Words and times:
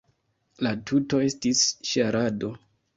La 0.67 0.71
tuto 0.93 1.21
estis 1.29 1.63
ŝarado. 1.95 2.55